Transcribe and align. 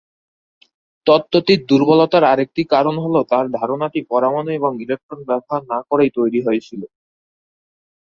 তত্ত্বটির 1.07 1.59
দুর্বলতার 1.69 2.23
আরেকটি 2.23 2.61
কারণ 2.73 2.95
হলো, 3.03 3.19
তার 3.31 3.45
ধারণাটি 3.59 3.99
পরমাণু 4.11 4.49
এবং 4.59 4.71
ইলেকট্রন 4.83 5.19
ব্যবহার 5.29 5.61
না 5.71 5.79
করেই 5.89 6.11
তৈরি 6.17 6.39
হয়েছিল। 6.47 6.81